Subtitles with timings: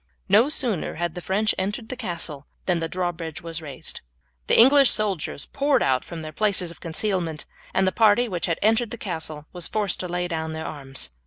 [0.27, 4.01] No sooner had the French entered the castle than the drawbridge was raised.
[4.47, 8.57] The English soldiers poured out from their places of concealment, and the party which had
[8.63, 11.11] entered the castle were forced to lay down their arms.